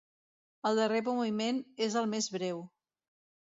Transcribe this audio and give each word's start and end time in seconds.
El 0.69 0.79
darrer 0.79 1.01
moviment 1.09 1.61
és 1.89 2.01
el 2.03 2.11
més 2.17 2.33
breu. 2.39 2.65